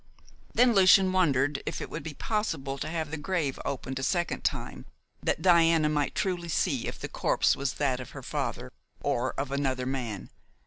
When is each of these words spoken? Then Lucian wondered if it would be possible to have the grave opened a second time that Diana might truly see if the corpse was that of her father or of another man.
Then 0.51 0.73
Lucian 0.73 1.11
wondered 1.11 1.61
if 1.67 1.79
it 1.79 1.87
would 1.91 2.01
be 2.01 2.15
possible 2.15 2.79
to 2.79 2.89
have 2.89 3.11
the 3.11 3.17
grave 3.17 3.59
opened 3.63 3.99
a 3.99 4.03
second 4.03 4.43
time 4.43 4.87
that 5.21 5.43
Diana 5.43 5.89
might 5.89 6.15
truly 6.15 6.49
see 6.49 6.87
if 6.87 6.97
the 6.97 7.07
corpse 7.07 7.55
was 7.55 7.73
that 7.73 7.99
of 7.99 8.09
her 8.09 8.23
father 8.23 8.71
or 9.01 9.33
of 9.33 9.51
another 9.51 9.85
man. 9.85 10.31